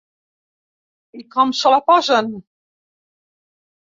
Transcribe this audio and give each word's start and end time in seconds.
I 1.19 1.21
com 1.35 1.53
se 1.59 1.73
la 1.75 1.81
posen? 1.91 2.33